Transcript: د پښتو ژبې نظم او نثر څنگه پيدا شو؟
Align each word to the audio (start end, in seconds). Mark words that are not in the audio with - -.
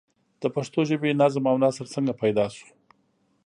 د 0.41 0.43
پښتو 0.55 0.79
ژبې 0.89 1.11
نظم 1.21 1.43
او 1.51 1.55
نثر 1.63 1.85
څنگه 1.93 2.13
پيدا 2.21 2.45
شو؟ 2.55 2.67